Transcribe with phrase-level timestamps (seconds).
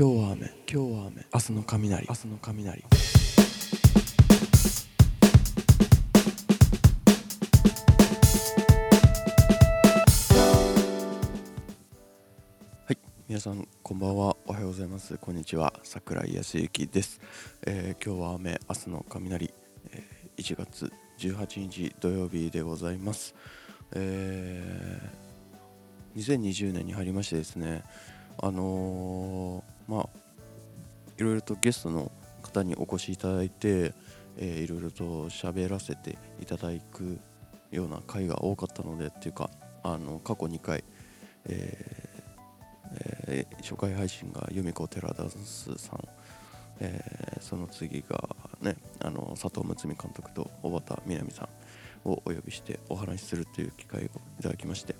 [0.00, 0.46] 今日は雨。
[0.72, 1.26] 今日は雨。
[1.34, 2.06] 明日の雷。
[2.08, 2.84] 明日の雷。
[12.84, 12.98] はい。
[13.26, 14.36] 皆さんこんばんは。
[14.46, 15.18] おはようございます。
[15.18, 15.74] こんにちは。
[15.82, 17.20] 桜井康之です、
[17.66, 18.60] えー今日は雨。
[18.68, 19.52] 明日の雷、
[19.90, 23.34] えー1月18日土曜日でございます。
[23.96, 27.82] えー2020年に入りましてですね。
[28.40, 30.08] あのーまあ
[31.16, 32.12] いろいろとゲストの
[32.42, 33.92] 方にお越しいただいて、
[34.36, 37.18] えーいろいろと喋らせていただく
[37.72, 39.50] ような回が多かったのでっていうか
[39.82, 40.84] あの過去2回、
[41.46, 42.08] えー
[43.26, 46.08] えー初回配信が由美子寺ダンスさん、
[46.80, 51.48] えーその次がねあの佐藤睦美監督と小畑みなみさ
[52.04, 54.94] んをお呼びしてお話しするという機会をいただきまして、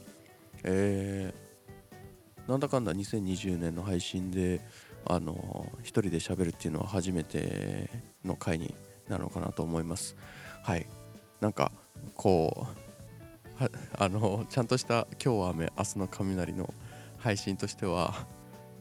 [0.64, 1.48] えー
[2.48, 4.62] なんだかんだ2020年の配信で
[5.08, 7.90] あの一人で喋るっていうのは初めて
[8.24, 8.74] の回に
[9.08, 10.16] なるのかなと思います。
[10.62, 10.86] はい。
[11.40, 11.72] なんか
[12.14, 12.66] こ
[13.58, 16.72] うは あのちゃんとした「今日は雨明日の雷」の
[17.18, 18.26] 配信としては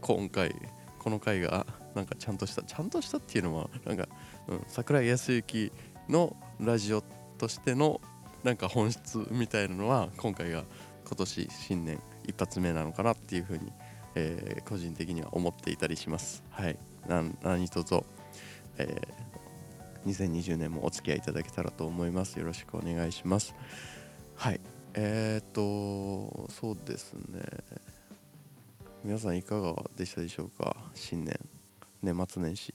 [0.02, 0.56] 今回
[1.00, 4.08] この回がなんかちゃんとしたちゃんとしたっていうのはなんか、
[4.48, 5.72] うん、桜井康之
[6.10, 7.04] のラジオ
[7.38, 8.02] としての
[8.44, 10.64] なんか本質みたいなのは今回が
[11.06, 13.72] 今年新年一発目なのかなっていうふうに、
[14.20, 16.44] えー個人的には思っていたりします。
[16.50, 18.04] はい、何卒、
[18.78, 19.28] えー
[20.06, 22.40] 2020年もお付き合いいただけたらと思います。
[22.40, 23.54] よろしくお願いします。
[24.36, 24.60] はい、
[24.94, 27.42] えー、っとそうですね。
[29.04, 30.76] 皆さんいかがでしたでしょうか？
[30.94, 31.38] 新年。
[32.02, 32.74] 年末年始。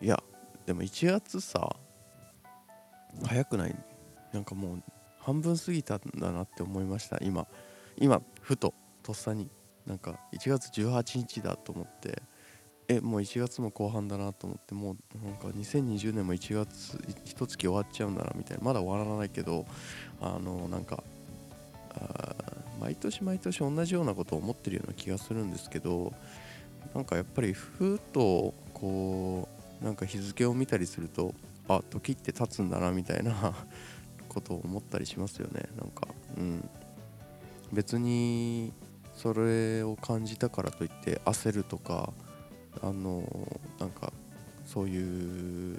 [0.00, 0.22] いや
[0.66, 1.74] でも1月さ
[3.24, 3.74] 早くない？
[4.32, 4.82] なんかもう
[5.18, 7.18] 半分過ぎたんだなって思いました。
[7.20, 7.46] 今。
[7.98, 8.74] 今ふと。
[9.04, 9.48] とっさに
[9.86, 12.22] なんか1月18日だと思って
[12.88, 19.66] えもう1月も後半だなと思ってもうなんか2020年も1月一月終わっちゃうんだなみたいなまだ終わらないけど
[20.20, 21.04] あのなんか
[21.94, 22.34] あ
[22.80, 26.12] 毎年毎年同じようなことを思ってるような気がするんですけど
[26.94, 29.48] なんかやっぱりふとこ
[29.80, 31.34] うなんか日付を見たりすると
[31.68, 33.54] あ時って経つんだなみたいな
[34.28, 35.62] ことを思ったりしますよね。
[35.78, 36.68] なんかうん。
[37.72, 38.72] 別に
[39.14, 42.12] それを感じたからといって焦るとか
[42.82, 43.22] あの
[43.78, 44.12] なんか
[44.66, 45.78] そういう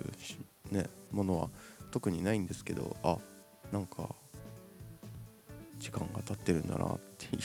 [0.72, 1.50] ねものは
[1.92, 3.18] 特にないんですけどあ
[3.72, 4.10] なんか
[5.80, 7.42] 時間が経ってるんだなっていう。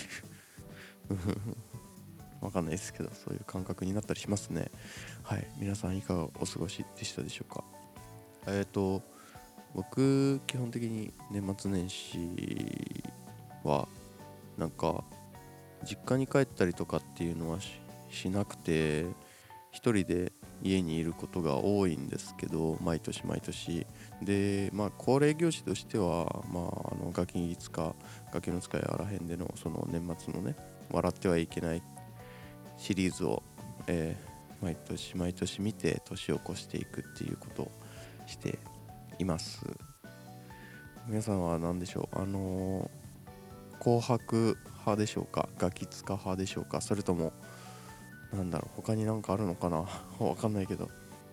[2.40, 4.70] わかんないですけどそういう感覚になったりしますね。
[5.22, 5.46] はい。
[5.58, 7.64] 皆さんいかがお過ごしでしたでしょうか？
[8.46, 9.02] えっ、と
[9.74, 12.18] 僕基本的に年末年始
[13.62, 13.86] は
[14.56, 15.04] なんか
[15.84, 17.58] 実家に帰ったりとかっていうのは
[18.10, 19.06] しなくて
[19.72, 20.32] 一人で
[20.62, 23.86] 家にいることが多いんですけど毎年毎年。
[24.22, 27.94] でまあ恒例行事としてはまああのガキツカ
[28.32, 30.56] ガキの使いあらへんでのその年末のね
[30.90, 31.82] 笑ってはいけない
[32.76, 33.42] シリーズを、
[33.86, 34.30] えー
[34.62, 37.70] 毎年毎年見て年を越していくっていうことを
[38.26, 38.58] して
[39.18, 39.64] います。
[41.06, 42.20] 皆さんは何でしょう？
[42.20, 45.48] あのー紅白派でしょうか？
[45.58, 46.80] ガキツカ派でしょうか？
[46.80, 47.32] それとも
[48.32, 48.70] なんだろう？
[48.76, 49.84] 他になんかあるのかな？
[50.24, 50.88] わかんないけど。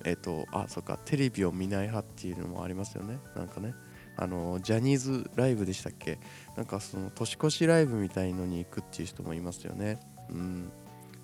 [0.06, 1.00] えっ、とあそっか。
[1.06, 3.18] テレビを見ない派っていうのもありますよね。
[3.36, 3.74] なんかね。
[4.19, 6.19] あのジャニーズライブでしたっけ？
[6.56, 10.00] なんかその年越しライブみたいのに行くっていう人もいますよね。
[10.30, 10.72] うん。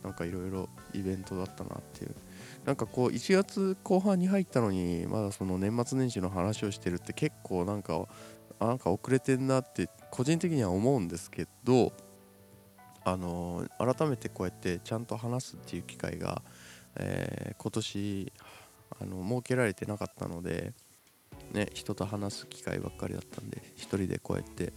[0.03, 2.15] なんかいろいろイベントだったなっていう。
[2.65, 8.05] なんかこう1月後半に入ったのにまだその年末年始の話をしてるって結構なんか
[8.59, 11.93] なんか遅れてんなって個人的には思うんですけど
[13.05, 16.41] あの改めてこうやってちゃんと話すっていう機会が、
[16.95, 18.33] えー今年
[18.99, 20.73] あの設けられてなかったので、
[21.51, 24.73] ね、人と話す機会ばっかりだったんで一人でこうやって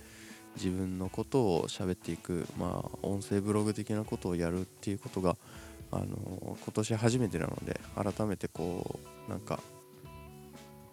[0.56, 5.36] 自分のことを喋っていく、まあ、音声ブログ的なことをやるっていうことが
[5.92, 8.98] あの今年初めてなので改めてこ
[9.28, 9.60] うなんか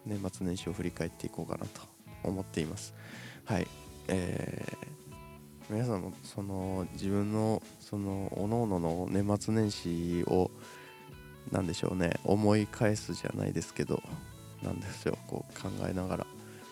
[0.05, 1.81] 年末年始を振り返っていこうかなと
[2.23, 2.93] 思っています。
[3.45, 3.67] はい、
[4.09, 5.02] えー
[5.69, 10.51] 皆さんもその自分のその各々のの年末年始を
[11.51, 14.01] なんでしょうね思い返すじゃないですけど
[14.61, 16.27] なんですよこう考えながら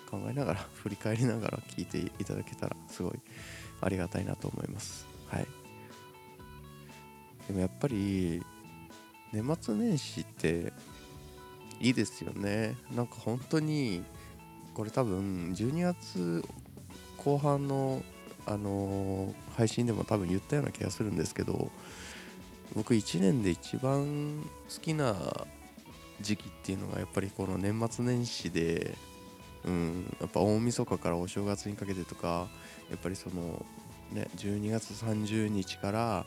[0.09, 3.19] 考えながら 振り返りながら聞いていただけたらすごい
[3.79, 5.07] ありがたいなと思います。
[5.27, 5.47] はい。
[7.47, 8.43] でもやっぱり
[9.31, 10.73] 年末年始って
[11.79, 12.75] いいですよね。
[12.93, 14.03] なんか本当に
[14.73, 16.43] これ多分12月
[17.17, 18.03] 後半の
[18.45, 21.69] あの配信でも多分言ったような気がするんですけど
[22.75, 24.43] 僕1年で一番
[24.73, 25.15] 好きな
[26.21, 28.95] 時期っていうのがやっぱりこの年末年始で、
[29.65, 32.47] うん、やっぱ大晦日からお正月にかけてとか
[32.89, 33.65] やっぱりその
[34.11, 36.25] ね12月30日から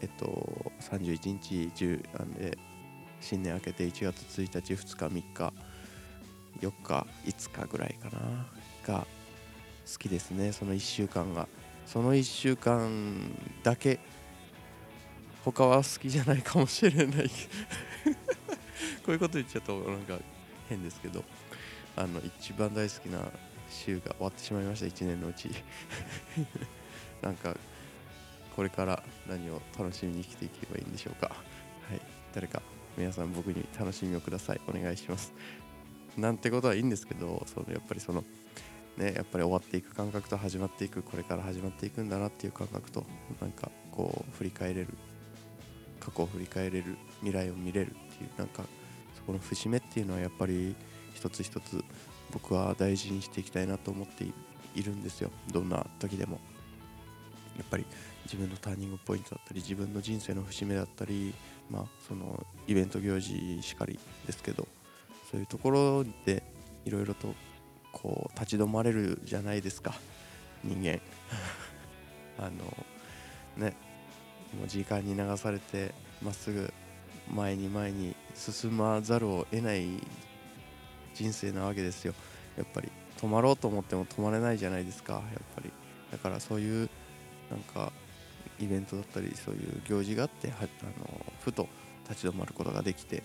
[0.00, 2.56] えっと31日10なんで
[3.20, 5.52] 新年明けて1月1日2日3日
[6.60, 8.46] 4日5日ぐらいかな
[8.86, 9.06] が
[9.90, 11.48] 好きですねその1週間が。
[11.86, 12.88] その1週間
[13.64, 13.98] だけ
[15.44, 17.28] 他は好きじゃないかもしれない。
[19.04, 20.16] こういうこと言っちゃうとなんか
[20.68, 21.24] 変ですけど
[21.96, 23.18] あの一番大好きな
[23.68, 24.86] 週が終わってしまいました。
[24.86, 25.50] 1年のうち。
[27.22, 27.56] なんか
[28.54, 31.26] これから何を楽しみに生きていけばいいんでしょうか。
[31.28, 31.34] は
[31.96, 32.00] い。
[32.32, 32.62] 誰か
[32.96, 34.60] 皆さん僕に楽しみをください。
[34.68, 35.32] お願いします。
[36.16, 38.24] なんてことはいいんですけどそのやっぱりその
[38.96, 43.04] ねやっぱり終わっていく感覚と始まっていくこれから始まっていくんだなっていう感覚と
[43.40, 44.88] なんかこう振り返れる
[45.98, 48.64] 過去を振り返れる未来を見れるっていうなんか
[49.16, 50.74] そこの節目っていうのはやっぱり
[51.14, 51.84] 一つ一つ
[52.32, 54.24] 僕は大事にしていきたいなと思って
[54.74, 55.30] いるんですよ。
[55.52, 56.40] どんな時でも。
[57.56, 57.84] やっぱり
[58.24, 61.34] 自分のターニングポイントだったり自分の人生の節目だったり
[61.68, 64.66] まあそのイベント行事しかりですけど
[65.30, 66.42] そういうところで
[66.84, 67.34] いろいろと
[67.92, 69.94] こう立ち止まれるじゃないですか。
[70.64, 71.00] 人間。
[72.38, 72.86] あの
[73.56, 73.74] ね。
[74.58, 76.72] もう時間に流されてまっすぐ
[77.32, 79.86] 前に前に進まざるを得ない
[81.14, 82.14] 人生なわけですよ。
[82.56, 82.90] やっぱり。
[83.16, 85.14] 止まろうと思っても止まれないじゃないですか。
[85.14, 85.22] やっ
[85.54, 85.70] ぱり。
[86.10, 86.90] だからそういう
[87.50, 87.92] なんか
[88.58, 90.64] イベントだったりそういう行事があってはあ
[91.00, 91.68] のふと
[92.08, 93.22] 立ち止まることができて、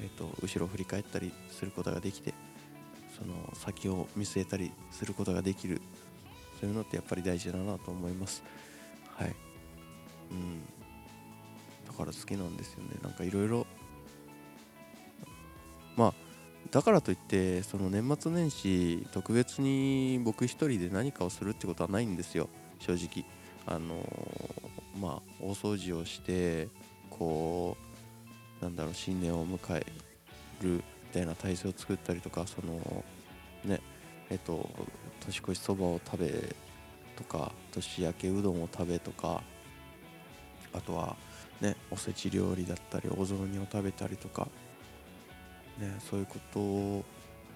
[0.00, 2.34] えーと、後ろを振り返ったりすることができて
[3.22, 5.80] その先を見据えたりすることができる
[6.60, 8.42] そういうのってやっぱり大事だなと思います。
[9.16, 9.34] はい。
[10.30, 10.60] うん。
[11.86, 12.90] だから好きなんですよね。
[13.02, 13.66] なんかいろいろ
[15.96, 16.14] まあ
[16.70, 22.48] だからといってその年末年始特別に僕一人で何かをするってことはないんですよ。
[22.78, 23.24] 正直。
[23.66, 26.68] あのー、まあ大掃除をして
[27.10, 27.76] こ
[28.60, 29.86] うなんだろう新年を迎え
[30.62, 30.82] る。
[31.12, 33.04] たいな体制を作ったりとかその
[33.64, 33.80] ね
[34.30, 34.68] えっと
[35.24, 36.54] 年越しそばを食べ
[37.16, 39.42] とか年明けうどんを食べとか
[40.72, 41.16] あとは
[41.60, 44.48] ねおせち料理だったりお雑煮を食べたりとか
[45.78, 47.04] ねそういうことを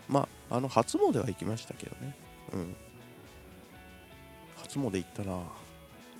[0.08, 2.14] まああの初詣は行きましたけどね。
[2.52, 2.76] うん。
[4.56, 5.32] 初詣行ったな。
[5.32, 5.42] 行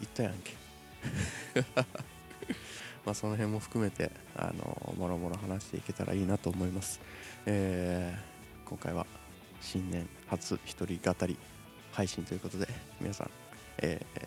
[0.04, 0.54] ったやんけ。
[3.06, 7.00] まあその辺も含めてあのもろもろ話していけたらいいなと思います、
[7.46, 9.06] えー、今回は
[9.60, 11.38] 新年初一人語り
[11.92, 12.68] 配信ということで
[13.00, 13.30] 皆さん、
[13.78, 14.26] えー、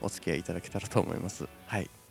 [0.00, 1.46] お付き合いいただけたらと思います。
[1.66, 2.03] はい。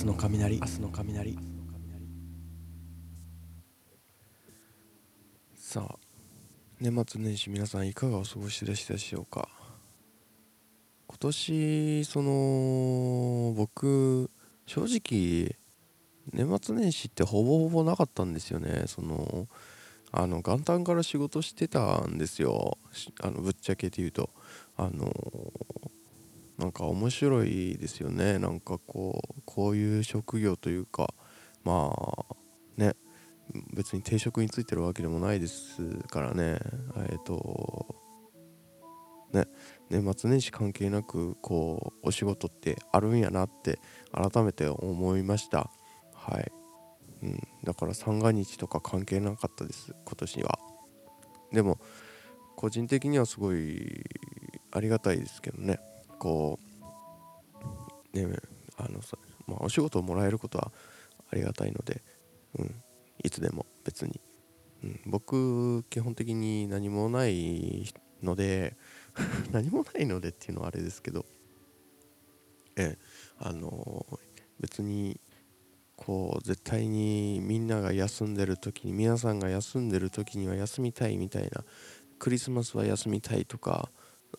[0.00, 0.58] 日の雷。
[0.58, 1.38] 明日の雷。
[5.54, 5.98] さあ
[6.80, 9.46] 年末年始皆さんいかがお過ごしでしたでしょうか？
[11.06, 14.30] 今年その僕
[14.64, 15.54] 正直
[16.32, 18.84] 年末年始ってほぼほぼなかったんですよね。
[18.86, 19.48] その
[20.12, 22.78] あの元旦から仕事してたんですよ。
[23.22, 24.30] あのぶっちゃけて言うと。
[24.78, 25.12] あの
[26.60, 28.38] なんか面白いですよね。
[28.38, 31.14] なんかこうこういう職業というか
[31.64, 32.36] まあ
[32.76, 32.94] ね
[33.72, 36.58] 別に定職についてるわけでもないですからね。
[37.08, 37.96] えっ、ー、と
[39.32, 39.46] ね
[39.88, 43.80] 年末年始関係なくこうお仕事ってあるんやなって
[44.12, 45.70] 改めて思いました。
[46.12, 46.52] はい、
[47.22, 49.94] うん、だから三が日とか関係なかったです。
[50.04, 50.58] 今年は。
[51.52, 51.78] でも
[52.54, 54.04] 個人的にはすごい
[54.72, 55.80] ありがたいですけどね。
[56.20, 56.58] こ
[58.14, 58.36] うね
[58.76, 60.70] あのさ、まあ、お仕事をもらえることは
[61.32, 62.02] ありがたいので、
[62.58, 62.74] うん、
[63.24, 64.20] いつでも別に、
[64.84, 68.76] うん、僕基本的に何もないので
[69.50, 71.24] 何もないのでっていうのはあれですけど
[72.76, 72.98] え
[73.38, 74.06] あの
[74.60, 75.18] 別に
[75.96, 81.64] こう絶対にみんなが休んでる時に皆さんが休んでる時には休みたいみたいな
[82.18, 83.90] クリスマスは休みたいとか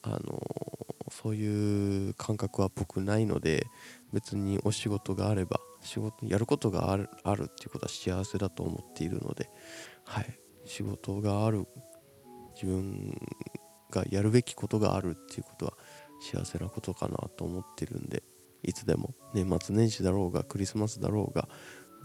[0.04, 0.91] あの
[1.22, 3.68] そういう感覚は僕ないので
[4.12, 9.50] 別にお仕事があれば仕事やることがあるあるっていうことは幸せだと思っているので
[10.06, 10.40] はい。
[10.66, 11.68] 仕事がある
[12.54, 13.18] 自分
[13.90, 15.74] がやるべきことがあるっていうことは
[16.22, 18.24] 幸せなことかなと思ってるんで
[18.64, 21.50] いつでも年末年始だろうがクリスマスだろうが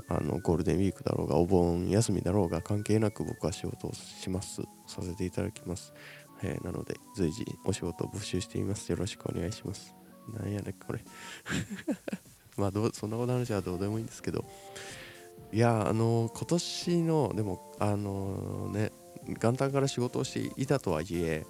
[0.08, 5.92] あのゴールデンウィークだろうがお盆休みだろうが関係なく僕は仕事をしますさせていただきます、
[6.42, 8.90] えー、なので随時お仕事を募集しています。
[8.90, 9.94] よろしくお願いします。
[10.32, 11.00] なんやねこれ。
[12.56, 14.44] まあどうそんなこと話はどうでもいいんですけど。
[15.52, 18.90] いやあの今年のでもあのね
[19.28, 21.46] 元旦から仕事をしていたとはいえ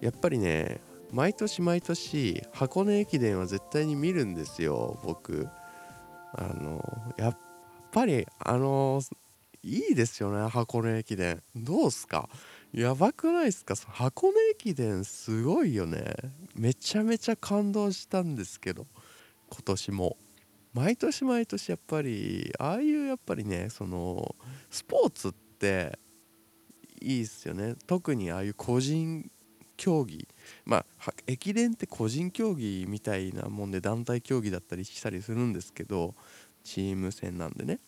[0.00, 0.80] やっぱりね
[1.10, 5.48] 毎年毎年箱根駅伝は絶対に見るんですよ僕。
[6.34, 6.82] あの
[7.18, 7.38] やっ
[7.90, 9.00] ぱりあの
[9.62, 11.42] いいですよね箱根駅伝。
[11.54, 12.28] どうすか？
[12.72, 13.74] やばくないですか？
[13.76, 16.14] 箱根駅伝すごいよね。
[16.54, 18.86] めちゃめちゃ感動したんですけど
[19.50, 20.16] 今年も。
[20.74, 24.34] 毎年毎年やっぱりああいうやっぱりねその
[24.70, 25.98] スポーツって
[27.00, 27.74] いいっすよね。
[27.86, 29.30] 特にああいう個人
[29.76, 30.26] 競技
[30.64, 36.14] まあ駅伝って個人競技みたいなもんで団体競技だったりしたりするんですけど
[36.64, 37.80] チーム戦なんでね、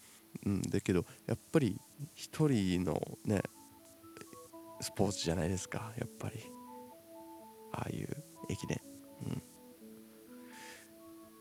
[0.44, 1.80] うん、だけどやっぱり
[2.14, 3.42] 一人のね
[4.80, 6.34] スポーツじゃないですかやっぱり。
[7.72, 8.08] ああいう
[8.48, 8.80] 駅伝。
[9.26, 9.42] うん。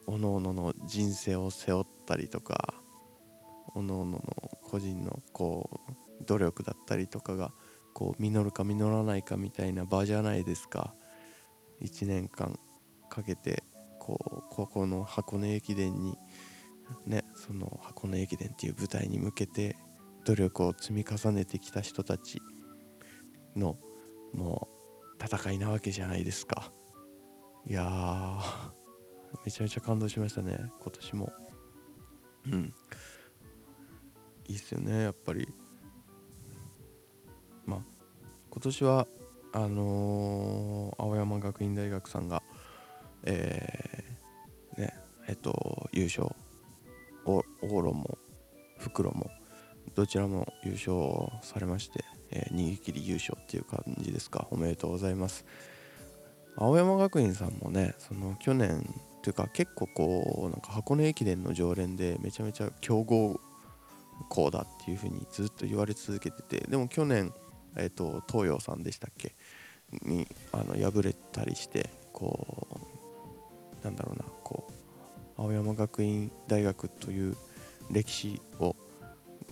[0.05, 2.73] おのおのの人生を背負ったりとか
[3.73, 4.21] おのおのの
[4.61, 7.53] 個人のこう努力だったりとかが
[7.93, 10.93] こう実るか実らないかみたいな場じゃないですか。
[11.83, 12.57] 1年間
[13.09, 13.63] かけて
[13.99, 14.17] こ
[14.51, 16.17] うここの箱根駅伝に
[17.05, 19.75] ねその箱根駅伝っていう舞台に向けて
[20.25, 22.41] 努力を積み重ねてきた人たち
[23.55, 23.77] の
[24.33, 24.67] も
[25.19, 26.71] う戦いなわけじゃないですか。
[27.65, 28.71] いやー
[29.45, 31.33] めちゃめちゃ感動しましたね今年も。
[32.47, 32.73] うん。
[34.47, 35.47] いいっすよねやっぱり。
[37.65, 37.79] まあ
[38.49, 39.07] 今年は
[39.53, 42.43] あのー、青山学院大学さんが
[43.25, 44.93] えー、ね
[45.27, 46.27] えっと優勝
[47.25, 48.17] 往路も
[48.77, 49.29] 袋も
[49.95, 50.93] どちらも優勝
[51.41, 54.47] されまして、えー、逃げ切り優勝っていう感じですか。
[54.49, 55.45] おめでとうございます。
[56.57, 58.87] 青山学院さんもねその去年
[59.21, 63.39] というか結構こうなんか箱根駅伝の常連でめちゃめちゃ強豪
[64.29, 67.33] 校だっていう風にずっと言われ続けててでも去年、
[67.75, 69.35] えーと、東洋さんでしたっけ？
[70.01, 72.67] にあの敗れたりしてこ
[73.81, 74.67] うなんだろうなこ
[75.37, 77.37] う青山学院大学という
[77.91, 78.75] 歴史を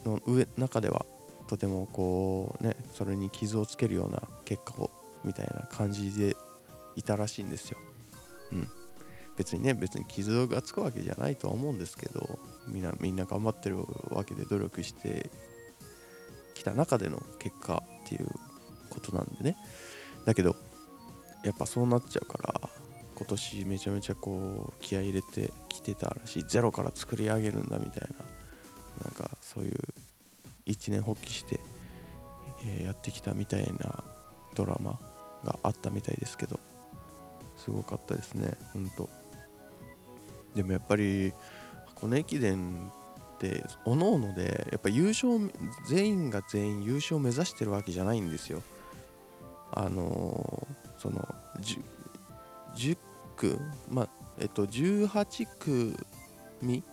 [0.03, 1.05] の上中では
[1.47, 4.89] とてもこうねそれに傷をつけるような結果を
[5.23, 6.35] みたいな感じで
[6.95, 7.77] いたらしいんですよ。
[8.51, 8.67] うん
[9.37, 13.77] 別にね別に傷がつくわけじゃないとは思うんですけどみんなみんな頑張ってる
[14.09, 15.29] わけで努力して
[16.53, 18.27] きた中での結果っていう
[18.89, 19.57] ことなんでね。
[20.25, 20.55] だけど
[21.43, 22.69] やっぱそうなっちゃうから
[23.15, 26.43] 今年めちゃめちゃこう気合入れてきてたらしい。
[26.47, 28.25] ゼロから作り上げるんだみたいな。
[29.05, 29.79] なんかそういう
[30.65, 31.59] 一年発起して、
[32.65, 34.03] え、やってきたみたいな
[34.53, 34.99] ドラマ
[35.43, 36.59] があったみたいですけど。
[37.57, 39.07] すごかったですねほんと。
[40.55, 41.31] でもやっぱり
[41.85, 42.91] 箱根駅伝
[43.47, 45.51] っておのおのでやっぱ優勝
[45.87, 48.61] 全員が全員優勝を目指してるわけじゃないんですよ。
[49.73, 51.27] あのー、その
[51.59, 51.81] 10,
[52.75, 52.97] 10
[53.35, 56.83] 区まあえっと18組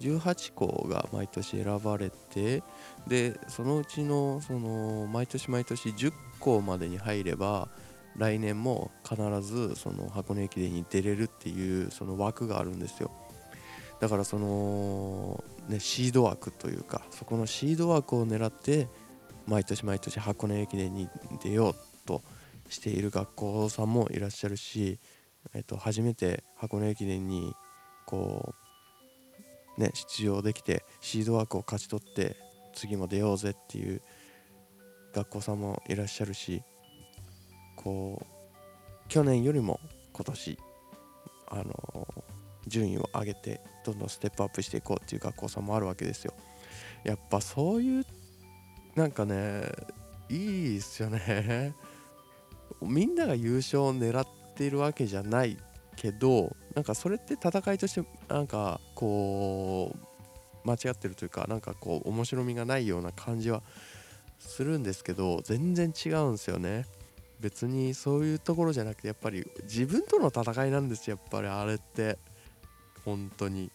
[0.00, 2.62] 18校が毎年選ばれて
[3.06, 7.68] でそのうちのその毎年毎年10校までに入れば
[8.16, 13.10] 来年も必ずその箱根駅伝に出れるっていうその枠があるんですよ。
[14.00, 18.88] だからその、ね、シード枠というかそこのシード枠を狙って
[19.46, 21.08] 毎年毎年箱根駅伝に
[21.42, 21.74] 出よう
[22.06, 22.22] と
[22.68, 24.98] している学校さんもいらっしゃるし、
[25.54, 27.54] えっと、初めて箱根駅伝に
[28.06, 28.54] こ
[29.78, 32.36] うね出場できてシード枠を勝ち取って
[32.74, 34.02] 次も出ようぜっていう
[35.14, 36.62] 学校さんもいらっしゃるし
[37.76, 39.80] こう去年よりも
[40.12, 40.58] 今年
[41.48, 42.08] あの
[42.66, 46.34] 順位を上げてどんどんステップアップしていこうっていう学校さんもあるわけですよ。
[47.04, 48.06] やっぱそういう
[48.94, 49.70] なんかね
[50.30, 51.74] いいっすよね。
[52.80, 54.26] みんなが優勝を狙っ
[54.56, 55.58] ているわけじゃない
[55.96, 63.62] けどなんかそれって戦いとしてなんかこう間違ってるというかなんかこう面白みがないような感じは
[64.38, 66.86] するんですけど全然違うんですよね。
[67.40, 72.18] 別にそういうところじゃなくてやっぱり自分との戦いなんですよやっぱりあれって。
[73.04, 73.70] 本当に。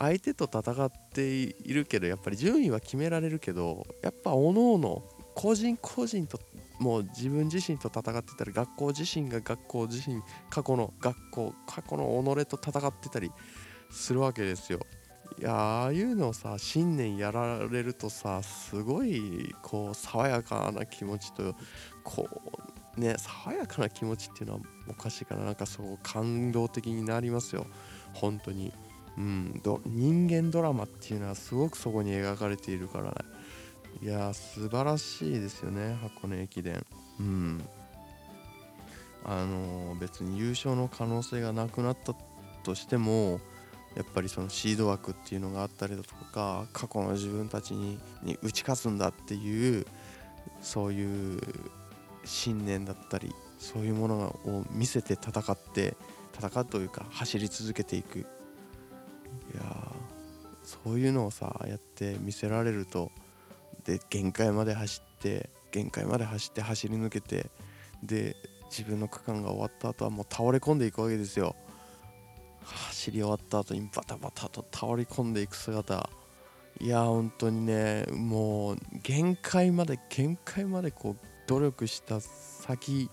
[0.00, 5.04] 相手と戦っているけどやっぱり順位は決められるけどやっぱおのおの
[5.34, 6.40] 個人個人と
[6.78, 13.30] もう自分自身と戦ってたり学校自身が学校自身過去の学校過去の己と戦ってたり
[13.90, 14.80] するわけですよ。
[15.38, 21.54] いやああいうのをさ新年やられるとさすごいこう爽やかな気持ちと
[22.02, 22.26] こ
[22.96, 25.44] うね爽やかな気持ちっていうのはおかしいかな。
[25.44, 27.66] なんかそう感動的になりますよ。
[28.14, 28.72] 本当に。
[29.18, 33.14] うん人間ドラマっていうのはすごくそこに描かれているからね。
[34.02, 36.84] いや素晴らしいですよね箱根駅伝。
[37.18, 37.62] うん。
[39.24, 42.14] あのー、別に優勝の可能性がなくなった
[42.62, 43.40] としても
[43.94, 49.86] やっぱりそのシード枠っていうのがあったりだとか過去の自分たちにに打ち勝つんだっていう
[50.62, 51.40] そういう
[52.24, 55.96] 信念だったりそういうものを見せて戦って
[56.38, 58.26] 戦うというか走り続けていく。
[59.54, 59.62] いや
[60.62, 63.10] そういうのをさやって見せられると
[63.84, 67.50] で限界まで走って限界まで走って走り抜けて
[68.02, 68.36] で
[68.70, 71.56] 自分の区間が終わった後はもう倒れ込んでいくわけですよ。
[72.62, 76.08] 走り終わった後にバタバタと倒れ込んでいく姿。
[76.80, 83.10] いや本当にねもう限界まで限界までこう努力した先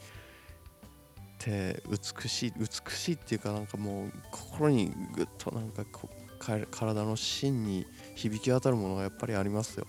[1.37, 9.87] って美しい美しいっていうかなんかもう心にぐっとなんかこう体の芯に響き渡るものがやっぱりありますよ。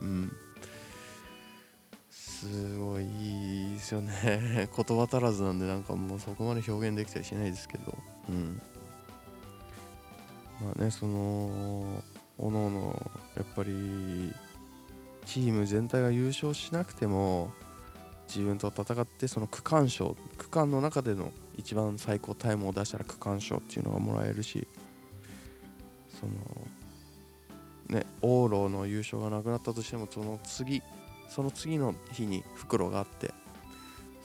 [0.00, 0.32] うん。
[2.10, 4.68] すごいいいですよね。
[4.74, 7.96] 言葉足らずなんでなんかもうそこまで表現できたりしないですけど。
[8.28, 8.62] うん。
[10.60, 12.02] まあねその
[12.36, 14.32] おのおのやっぱり
[15.24, 17.52] チーム全体が優勝しなくても
[18.28, 24.68] 自分と戦ってその区間賞区間の中での一番最高タイムを出したら区間賞っていうのがもらえるし
[26.20, 26.32] その
[27.98, 30.82] ね往路の優勝がなくなったとしてもその次
[31.28, 33.32] その次の日に袋があって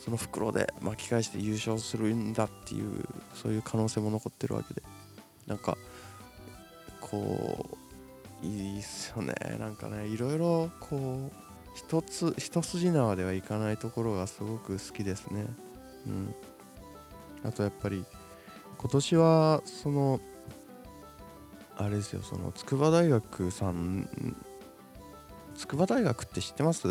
[0.03, 4.83] その袋で巻き返して優勝するんだっていうそういう可能性も残ってるわけで。
[5.47, 5.77] なんか
[7.01, 7.77] こ
[8.41, 9.33] ういいっすよね。
[9.59, 15.45] なんかねいろいろこう一つ一筋縄ではいかないところがすごく好きですね。
[16.07, 16.35] うん。
[17.43, 18.05] あとやっぱり
[18.77, 20.21] 今年はその
[21.75, 24.07] あれですよその筑波大学さん
[25.55, 26.87] 筑波大学って知ってます？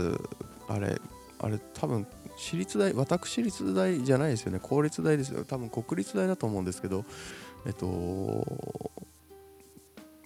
[0.68, 1.00] あれ
[1.38, 4.58] あれ多分私立大私立大じゃないですよね。
[4.60, 5.44] 公立大ですよ。
[5.44, 7.04] 多分国立大だと思うんですけど
[7.66, 8.46] えっと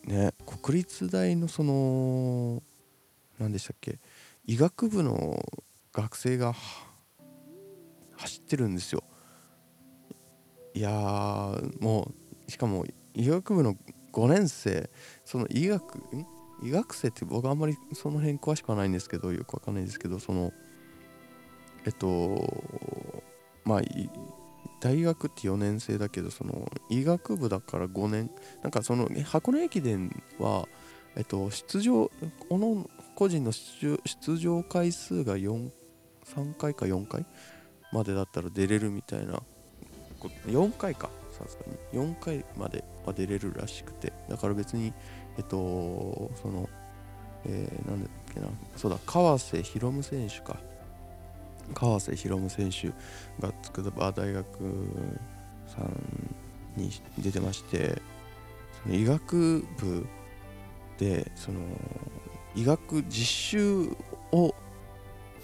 [0.04, 2.62] ね国立大のその
[3.38, 3.98] 何でしたっけ？
[4.46, 5.44] 医学部の
[5.92, 6.54] 学生が
[8.16, 9.02] 走ってるんですよ。
[10.72, 12.12] いやも
[12.46, 13.76] うしかも医学部の
[14.12, 14.88] 5年生。
[15.24, 16.00] その医学
[16.62, 20.52] 医学生って僕あんまりその辺詳しくはないんですけどよくわかんないですけどその
[21.84, 23.32] えっと
[23.64, 23.80] まあ
[24.80, 28.30] 大学って4年生だけどその医学部だから5年。
[28.62, 30.68] なんかその箱根駅伝は
[31.16, 32.10] えっと出場
[32.48, 35.70] この個人の出場回数が4
[36.26, 37.24] 3回か4回
[37.92, 39.42] までだったら出れるみたいな。
[40.46, 41.08] 4回か。
[41.32, 44.12] さすがに4回までは出れるらしくて。
[44.28, 44.92] だから別に
[45.38, 46.68] えっとその
[47.44, 48.48] えー、なんだっけな。
[48.76, 48.98] そうだ。
[49.06, 50.58] 川瀬宏夢選手か。
[51.74, 52.88] 川瀬宏夢選手
[53.40, 54.46] が筑波大学
[55.66, 58.00] さんに出てまして
[58.82, 60.06] その医学部
[60.98, 61.60] でその
[62.56, 63.96] 医学実習
[64.32, 64.54] を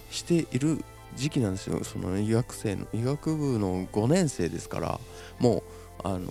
[0.09, 0.83] している
[1.15, 1.83] 時期なんですよ。
[1.83, 4.99] その医学生の医学部の5年生ですから
[5.39, 5.63] もう
[6.03, 6.27] あの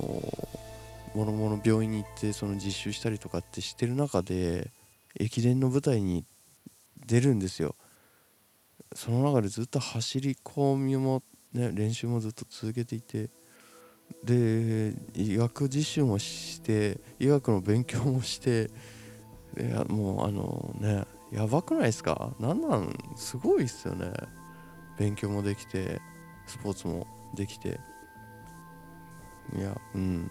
[1.14, 4.70] ものもの病院に行ってその実習したりとかってしてる中で
[5.18, 6.24] 駅伝の舞台に
[7.06, 7.76] 出るんですよ。
[8.94, 13.30] その中でずっと走り込みも、ね、練習もずっと続けていて
[14.24, 18.70] で医学実習もして医学の勉強もして
[19.58, 22.32] いやもうあのねやばくないですか？
[22.38, 22.92] なんなん？
[23.16, 24.12] すごいっすよね。
[24.98, 26.00] 勉強もできて
[26.46, 27.80] スポーツもできて。
[29.56, 30.30] いやうん。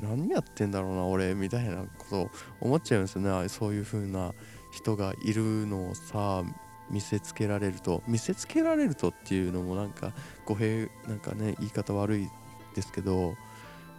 [0.00, 3.48] 何やってんだろうな俺みたいなこと思っちゃうんですよね。
[3.48, 4.32] そういう風な
[4.72, 6.42] 人がいるのをさ
[6.90, 8.02] 見せつけられると。
[8.08, 10.12] 見せつけられるとっていうのもなんか
[10.44, 12.28] 語弊なんかね言い方悪い
[12.74, 13.36] ですけど。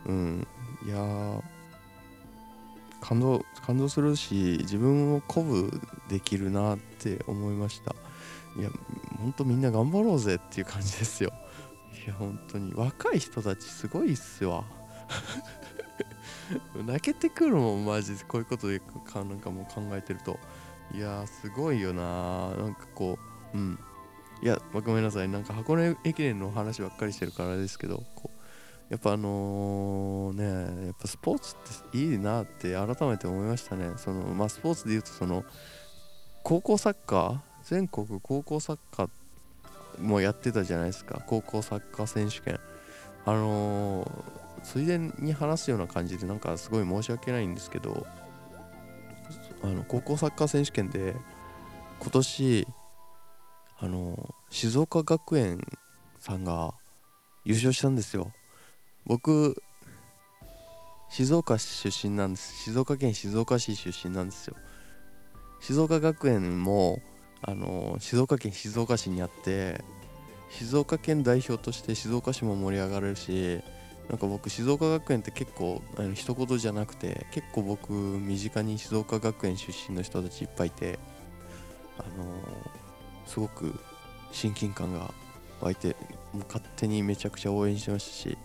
[0.06, 0.48] うん。
[0.86, 1.42] いや
[3.04, 7.94] 感動感動するし自分を鼓舞できるなって思いました。
[8.58, 8.70] いや
[9.20, 11.34] ほんとみんな頑張ろうぜっていう感じですよ。
[12.06, 12.74] いや本当に。
[12.74, 14.64] 若い人たちすごいっすわ。
[16.86, 18.24] 泣けてくるもんマジで。
[18.24, 20.40] こういうことでかなんかもう考えてると。
[20.94, 23.20] いやすごいよななんかこ
[23.54, 23.80] ううん。
[24.42, 25.28] いやごめんなさい。
[25.28, 28.43] なんか箱根駅伝の話ばっかりしてるからですけどこう
[28.90, 30.44] やっぱあのね
[30.88, 31.56] やっぱスポーツ
[31.88, 33.94] っていいなって改めて思いましたね。
[33.98, 35.44] そのまあスポーツで言うとその
[36.44, 39.10] 高校サッカー全国高校サッカー
[40.00, 41.22] もやってたじゃないですか。
[41.26, 42.60] 高校サッカー選手権。
[43.26, 48.06] あのー、ついでに話すような感じでなんかすごい申し訳ないんですけど
[49.64, 51.16] あの高校サッカー選手権で
[52.00, 52.68] 今年
[53.80, 55.62] あの静岡学園
[56.20, 56.74] さんが
[57.46, 58.32] 優勝したんですよ。
[59.06, 59.62] 僕
[61.10, 62.64] 静岡出身なんです。
[62.64, 64.56] 静岡県静岡市出身なんですよ。
[65.60, 67.02] 静岡学園も
[67.42, 69.82] あの静岡県静岡市にあって
[70.50, 73.60] 静岡県代表として静岡市も盛り上がれるし
[74.10, 81.00] なんか僕静岡学園って結構あの一言じゃなくて結構僕身近に静岡学園出身の人たちいっぱいいて
[81.98, 82.26] あの
[83.26, 83.74] すごく
[84.32, 85.14] 親近感が
[85.62, 85.96] 湧いて
[86.34, 88.38] もう勝手にめちゃくちゃ応援してましたし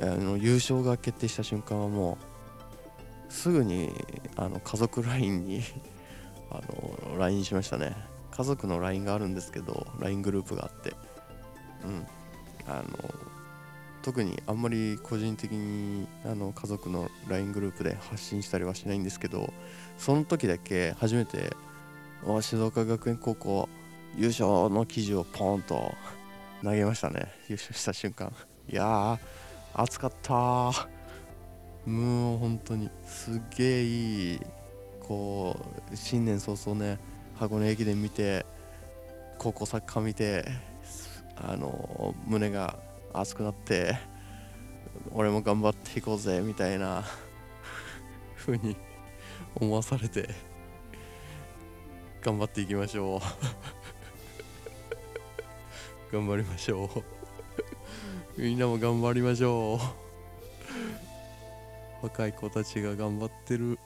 [0.00, 2.18] あの優勝が決定した瞬間はも
[3.28, 3.92] うすぐに
[4.36, 5.62] あの家族 LINE に
[6.50, 6.60] あ
[7.10, 7.96] の LINE しましたね。
[8.30, 10.94] 家族の LINE があるんですけど LINE グループがあって。
[11.84, 12.06] うん。
[12.68, 13.14] あの
[14.02, 19.52] 特にあんまり個人的にあの家族の LINE グループで発信したりはしないんですけど
[19.98, 21.52] その時だけ初めて
[22.40, 23.68] 静岡学園高校
[24.16, 25.92] 優勝の記事をポンと
[26.62, 27.32] 投げましたね。
[27.48, 28.32] 優勝した瞬間。
[28.68, 29.18] いやー
[29.78, 30.88] 暑かった。
[31.84, 34.40] もう本当にすげえいい
[35.00, 35.56] こ
[35.92, 36.98] う新年早々ね
[37.38, 38.44] 箱根駅伝見て
[39.38, 40.44] 高校サッカー見て
[41.36, 42.76] あの胸が
[43.12, 43.96] 熱くなって
[45.12, 47.04] 俺も頑張っていこうぜみたいな
[48.36, 48.76] 風に
[49.54, 50.28] 思わされて
[52.22, 53.20] 頑張っていきましょう。
[56.12, 57.15] 頑張りましょう。
[58.36, 59.78] みんなも頑張りましょう。
[62.04, 63.78] 若い子たちが頑張ってる。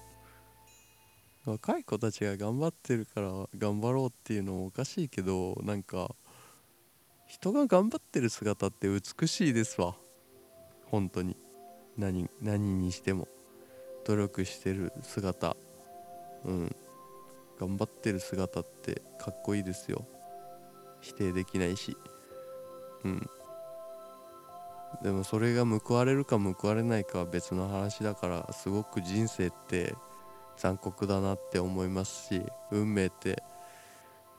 [1.44, 6.14] 若い子たちが頑張ってるから頑張ろうっていうのもおかしいけどなんか
[7.26, 9.94] 人が頑張ってる姿って美しいですわ。
[10.86, 11.36] 本当に。
[11.96, 13.28] 何何にしても。
[14.04, 15.56] 努力してる姿。
[16.44, 16.76] うん。
[17.60, 20.04] 頑張ってる姿ってかっこいいですよ。
[21.00, 21.96] 否定できないし。
[23.04, 23.30] うん。
[25.02, 29.94] でもそれが報われるか報われないかは別の話だからすごく人生って
[30.56, 33.42] 残酷だなって思いますし運命って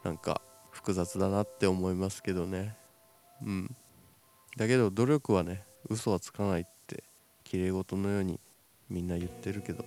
[0.03, 2.75] なんか複雑だなって思いますけどね。
[3.43, 3.75] うん。
[4.57, 7.03] だけど努力はね嘘はつかないって
[7.43, 8.39] きれい事のように
[8.89, 9.83] みんな言ってるけど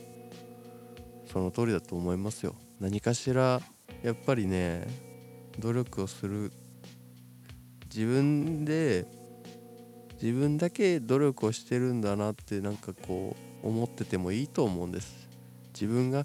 [1.31, 2.55] その通りだと思いますよ。
[2.81, 3.61] 何かしら
[4.03, 4.87] やっぱりね
[5.59, 6.53] 努力をする
[7.95, 9.07] 自分で
[10.25, 15.29] 自分だけ努力をしてるんだなってなんかこう思っててもいいと思うんです。
[15.75, 16.21] 自分が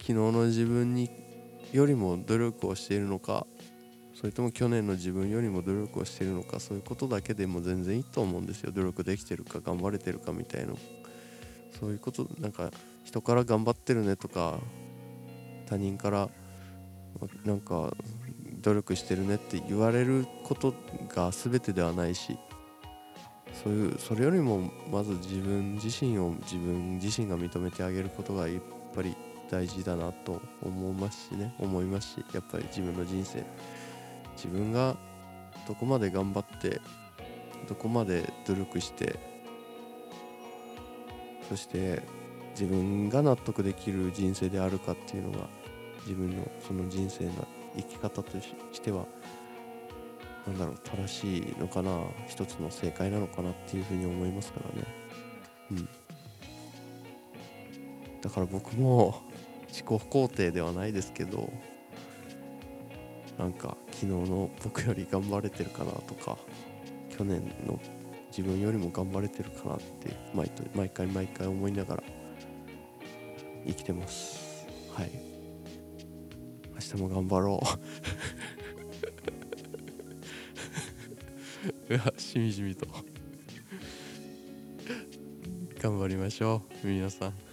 [0.00, 1.08] 昨日の自分に
[1.72, 3.46] よりも努力をしているのか
[4.14, 8.72] それとも去年の自分よりも努力をしているのかそういうことだけでも全然いいと思うんですよ。
[8.72, 10.72] 努力できてるか頑張れてるかみたいな
[11.78, 12.72] そういうことなんか
[13.04, 14.58] 人から頑張ってるねとか
[15.66, 16.28] 他人から
[17.44, 17.94] なんか
[18.60, 20.74] 努力してるねって言われること
[21.14, 22.36] が全てではないし
[23.62, 28.62] そういうそれよりもまず自分自身を自分自身が認めてあげることがやっ
[28.94, 29.14] ぱり
[29.50, 31.54] 大事だなと思いますしね。
[31.58, 33.44] 思いますしやっぱり自分の人生
[34.36, 34.96] 自分が
[35.68, 36.80] どこまで頑張って
[37.68, 39.18] どこまで努力して
[41.48, 42.02] そして
[42.52, 45.48] 自分が納得できる人生であるかっていうのが
[46.06, 47.46] 自分のその人生の
[47.76, 48.40] 生き方と
[48.72, 49.04] しては
[50.46, 54.86] 何だろう正しいのかな一つの正解なのかなっていうふうに思いますからね。
[55.72, 55.88] うん。
[58.20, 59.22] だから僕も
[59.68, 61.50] 自己肯定ではないですけど
[63.38, 66.36] なんか昨日の僕より頑張れてるかなとか
[67.08, 67.80] 去年の
[68.30, 72.02] 自分よりも頑張れてるかなって毎毎回毎回思いながら
[73.66, 74.66] 生きてます。
[74.94, 75.10] はい。
[76.74, 77.66] 明日も頑張ろう。
[81.88, 82.86] うわしみじみと。
[85.80, 87.49] 頑張りましょう皆さん。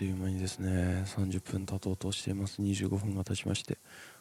[0.00, 2.62] という間にですね30分経とうとしています。
[2.62, 3.76] 25分が経ちまして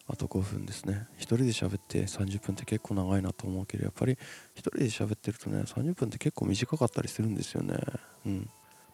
[0.10, 1.08] あと5分ですね。
[1.20, 4.18] 1人で喋って30分って結構長いなと思うけどやっぱり1
[4.60, 7.78] 人で喋ってるとね30分って結構短かったりするんですよね。
[8.26, 8.50] うん。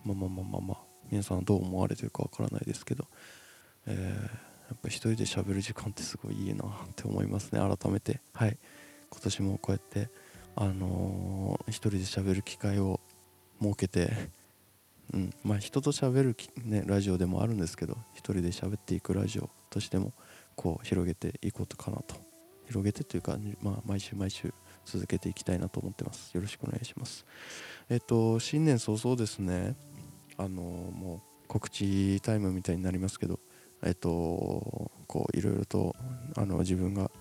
[0.06, 0.78] まあまあまあまあまあ。
[1.10, 3.08] 皆さんどう思われてるかわからないですけど。
[3.88, 4.30] えー、や
[4.76, 7.62] っぱ一人で喋る時間ってすごいいいなって思いますね。
[7.62, 8.22] 改めて。
[8.32, 8.60] はい。
[9.10, 10.12] 今年もこうやって
[10.56, 13.00] あのー、一人で喋る機会を
[13.60, 14.30] 設けて
[15.14, 15.34] うん。
[15.44, 20.14] まあ人と喋る、ね、ラジオでもあるんですけど一人で喋っていくラジオとしても
[20.56, 22.16] こう広げていこうかなと。
[22.68, 24.52] 広げてというか、まあ、毎週毎週
[24.86, 26.32] 続けていきたいなと思ってます。
[26.34, 27.26] よろしくお願いします。
[27.90, 29.76] えっと新年早々ですね
[30.38, 33.40] あの、もう告知タイムみたいになりますけど
[33.84, 35.96] えっとこういろいろと
[36.36, 37.12] あの自分が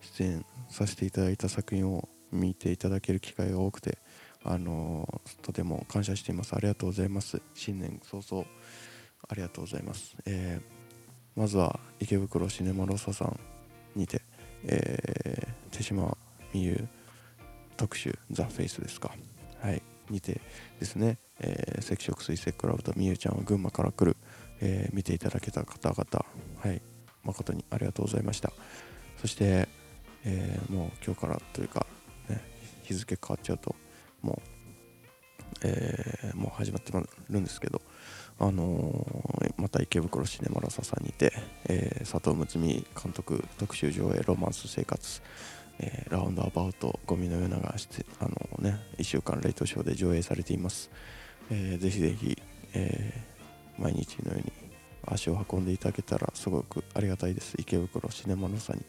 [0.00, 3.98] 出演させていただいた作品を見ていただける機会が多くて
[4.44, 6.54] あのとても感謝しています。
[6.54, 7.40] ありがとうございます。
[7.54, 8.46] 新年早々
[9.28, 13.38] ありがとうございます、えー、まずは池袋シネマロサさん
[13.94, 14.20] にて、
[14.64, 16.16] えー、手島
[16.52, 16.88] 美優
[17.76, 19.14] 特集ザ・フェイスですか。
[19.60, 19.82] はい。
[20.10, 20.40] にて
[20.78, 24.16] ですね、えー、赤色水星クラブとみゆちゃんは群馬から来る、
[24.60, 26.26] えー、見ていただけた方々
[26.60, 26.82] はい。
[27.24, 28.52] 誠にありがとうございました。
[29.20, 29.68] そして、
[30.24, 31.86] えー、もう今日からというか、
[32.28, 32.40] ね、
[32.82, 33.74] 日付変わっちゃうと
[34.22, 37.80] もう、えー、もう始まってるんですけど、
[38.38, 41.32] あのー、また池袋シネマラサさんにて、
[41.68, 45.22] えー、佐藤睦美監督特集上映「ロマンス生活」
[45.78, 48.30] え、ラウンドアバウトゴミのようながして、あの
[48.60, 50.90] ね、1週間レイトショーで上映されています、
[51.50, 52.40] えー、ぜひぜひ、
[52.74, 53.12] え、
[53.78, 54.52] 毎日のように
[55.06, 57.54] 足を運んでいただけたらすごくありがたいです。
[57.58, 58.82] 池袋シネマのさに、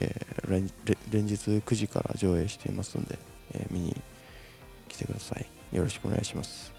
[0.00, 0.14] え、
[0.48, 0.64] 連
[1.26, 3.18] 日9時から上映していますので、
[3.54, 3.96] えー、見に
[4.88, 5.46] 来てください。
[5.76, 6.72] よろしくお願いします。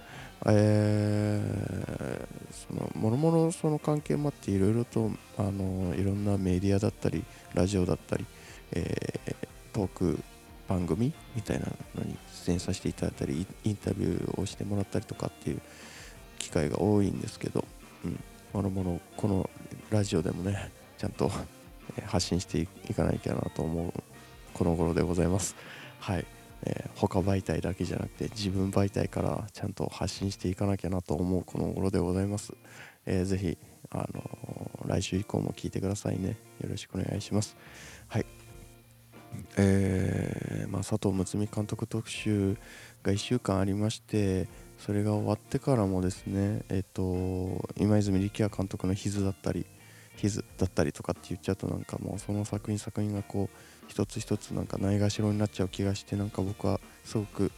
[0.46, 8.26] えー、そのもろもろその関係もあっていろいろとあのいろんなメディアだったりラジオだったり、
[8.74, 9.36] えー、
[9.74, 10.20] トーク
[10.67, 11.65] 番組みたいな
[11.96, 12.15] のに
[12.46, 15.62] 出演させていただいたりインタビューをしてもらったりとかっていう
[16.39, 17.65] 機会が多いんですけど、
[18.06, 18.20] うん、
[18.54, 19.50] もろもろこの
[19.89, 21.32] ラジオでもねちゃんと
[22.06, 23.93] 発信していかなきゃなと思う
[24.54, 25.56] この頃でございます。
[26.00, 26.26] はい、
[26.63, 32.54] えー、他媒体だけじゃなくて自分媒体からちゃんと発信していかなきゃなと思うこの頃でございます、
[33.06, 33.58] えー、ぜひ
[33.89, 36.38] あのー、来週以降も聞いてくださいね。
[36.62, 37.56] よろしくお願いします。
[38.08, 38.26] はい。
[39.58, 42.58] えーまあ、佐藤睦美監督特集
[43.04, 49.65] が1週間ありましてそれが終わってからもですね、えーと、今泉力也監督の「ヒズ」だったり
[50.17, 57.51] 「ヒズ」だったりとかって言っちゃうとなんかもうその作品作品がこう一つ一つなんかないがしろになっちゃう気がしてなんか僕はすごく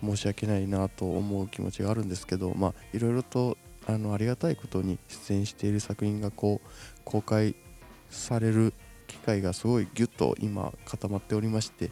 [0.00, 6.68] 申し訳ないなと思う気持ちがあるんですけどまあいろいろとあのありがたいことに出演している作品がこう
[7.04, 7.54] 公開
[8.10, 8.72] される
[9.06, 11.90] 機会がすごいギュッと今固まっておりまして、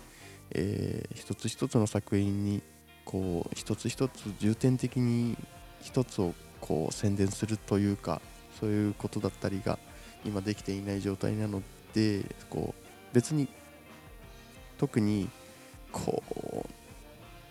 [0.50, 2.62] えー、一つ一つの作品に
[3.04, 5.36] こう一つ一つ重点的に
[5.80, 8.20] 一つをこう宣伝するというか
[8.58, 9.78] そういうことだったりが
[10.24, 13.48] 今できていない状態なのでこう別に
[14.78, 15.28] 特に
[15.92, 16.68] こう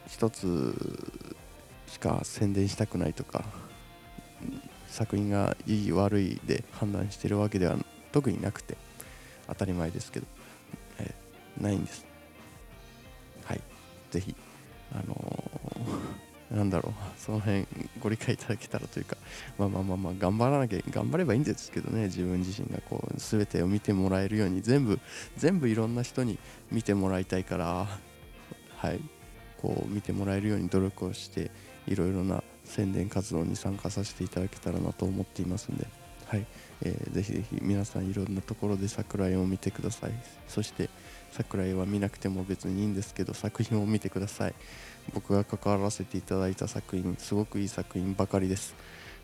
[0.07, 0.75] 一つ
[1.87, 3.43] しか宣伝したくないとか
[4.87, 7.77] 作品がいい悪いで判断してるわけでは
[8.11, 8.77] 特になくて
[9.47, 10.25] 当たり前ですけど、
[10.99, 11.13] え、
[11.59, 12.05] ないんです。
[13.43, 13.61] はい。
[14.11, 14.35] ぜひ
[14.91, 16.22] あのー、
[16.53, 16.93] なんだろう。
[17.19, 17.65] その辺
[17.99, 19.17] ご理解いただけたらというか
[19.57, 22.03] まあまあまあまあ頑張らなきゃ頑張ればいいんですけどね。
[22.03, 24.99] 自分自身がこう全てを見てもらえるように全部
[25.37, 26.37] 全部いろんな人に
[26.71, 27.87] 見てもらいたいから
[28.77, 28.99] はい。
[29.63, 31.49] こう見てもらえるように努力をして
[31.87, 35.87] いろいろな宣伝活動に参加させていただけたらなと思っていますんで。
[36.27, 36.45] はい、
[36.81, 40.11] えー、ぜひぜひ皆さんいろんなところで桜井を見てください。
[40.49, 40.89] そして
[41.31, 44.53] 桜井は見なくても別にいいんですけど作品を見てください。
[45.13, 48.75] 僕が関わらせていただいた作品すごくいい作品ばかりです。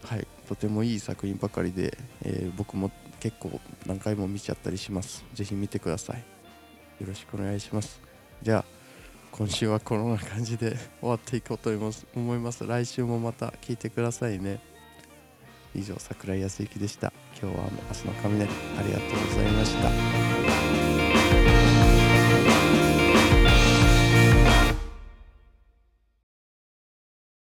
[0.03, 5.23] はいとてもいい作品ばかりで、えー、僕も結構何回も見ちゃったりします。
[5.33, 6.17] ぜひ見てください。
[6.99, 8.01] よろしくお願いします。
[8.41, 8.65] じゃあ
[9.31, 12.65] 今週はこんな感じで 終わっていこうと思います。
[12.65, 14.59] 来週もまた聞いてくださいね。
[15.75, 17.13] 以上桜井康之でした。
[17.39, 20.48] 今日は明日の雷ありがとうございました。